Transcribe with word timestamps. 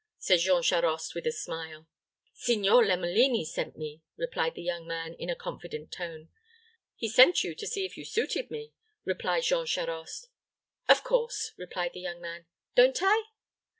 said 0.17 0.39
Jean 0.39 0.63
Charost, 0.63 1.13
with 1.13 1.27
a 1.27 1.31
smile. 1.31 1.85
"Signor 2.33 2.83
Lomelini 2.83 3.45
sent 3.45 3.77
me," 3.77 4.01
replied 4.17 4.55
the 4.55 4.63
young 4.63 4.87
man, 4.87 5.13
in 5.13 5.29
a 5.29 5.35
confident 5.35 5.91
tone. 5.91 6.29
"He 6.95 7.07
sent 7.07 7.43
you 7.43 7.53
to 7.53 7.67
see 7.67 7.85
if 7.85 7.95
you 7.97 8.03
suited 8.03 8.49
me," 8.49 8.73
replied 9.05 9.43
Jean 9.43 9.67
Charost. 9.67 10.29
"Of 10.89 11.03
course," 11.03 11.51
replied 11.55 11.93
the 11.93 11.99
young 11.99 12.19
man. 12.19 12.47
"Don't 12.73 12.97
I?" 13.03 13.25